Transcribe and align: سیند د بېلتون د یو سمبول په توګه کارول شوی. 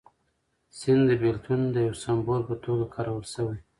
سیند 0.77 1.03
د 1.07 1.11
بېلتون 1.21 1.61
د 1.71 1.75
یو 1.87 1.95
سمبول 2.03 2.41
په 2.49 2.55
توګه 2.63 2.85
کارول 2.95 3.25
شوی. 3.33 3.59